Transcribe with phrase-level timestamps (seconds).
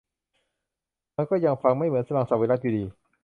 [1.15, 2.83] มันก็ยังฟังไม่เหมือนมังสวิรัติอยู่ดี